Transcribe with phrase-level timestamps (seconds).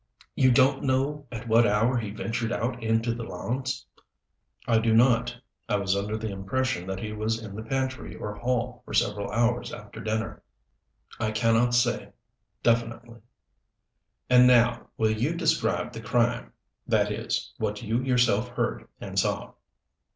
[0.33, 3.85] "You don't know at what hour he ventured out into the lawns?"
[4.67, 5.37] "I do not.
[5.69, 9.29] I was under the impression that he was in the pantry or hall for several
[9.29, 10.41] hours after dinner.
[11.19, 12.13] I can not say
[12.63, 13.19] definitely."
[14.27, 16.51] "And now will you describe the crime
[16.87, 19.51] that is, what you yourself heard and saw?"